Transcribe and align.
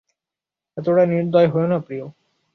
এতোটা 0.77 1.03
নির্দয় 1.05 1.47
হয়ো 1.47 1.67
না, 1.67 1.77
প্রিয়। 1.79 2.05